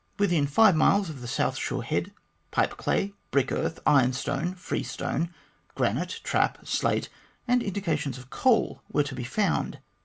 [0.17, 2.11] Within five miles of the South Shore Head,
[2.49, 5.31] pipe clay, brick earth, ironstone, freestone,
[5.75, 7.07] granite, trap, slate,
[7.47, 9.77] and indications of coal were to be found.